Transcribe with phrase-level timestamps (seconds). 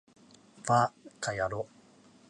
[0.63, 1.73] ヴぁかやろう